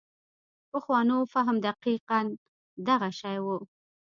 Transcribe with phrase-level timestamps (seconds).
[0.69, 2.21] پخوانو فهم دقیقاً
[2.87, 3.45] دغه شی و.